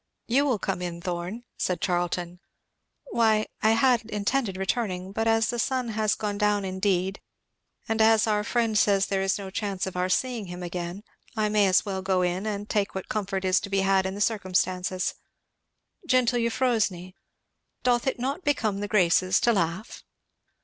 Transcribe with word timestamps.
"You 0.25 0.45
will 0.47 0.57
come 0.57 0.81
in, 0.81 0.99
Thorn," 0.99 1.43
said 1.57 1.79
Charlton. 1.79 2.39
"Why 3.11 3.45
I 3.61 3.73
had 3.73 4.01
intended 4.09 4.57
returning, 4.57 5.11
but 5.11 5.25
the 5.25 5.59
sun 5.59 5.89
has 5.89 6.15
gone 6.15 6.39
down 6.39 6.65
indeed, 6.65 7.21
and 7.87 8.01
as 8.01 8.25
our 8.25 8.43
friend 8.43 8.75
says 8.75 9.05
there 9.05 9.21
is 9.21 9.37
no 9.37 9.51
chance 9.51 9.85
of 9.85 9.95
our 9.95 10.09
seeing 10.09 10.47
him 10.47 10.63
again 10.63 11.03
I 11.37 11.49
may 11.49 11.67
as 11.67 11.85
well 11.85 12.01
go 12.01 12.23
in 12.23 12.47
and 12.47 12.67
take 12.67 12.95
what 12.95 13.09
comfort 13.09 13.45
is 13.45 13.59
to 13.59 13.69
be 13.69 13.81
had 13.81 14.07
in 14.07 14.15
the 14.15 14.21
circumstances. 14.21 15.13
Gentle 16.07 16.39
Euphrosyne, 16.39 17.13
doth 17.83 18.07
it 18.07 18.17
not 18.17 18.43
become 18.43 18.79
the 18.79 18.87
Graces 18.87 19.39
to 19.41 19.53
laugh?" 19.53 20.03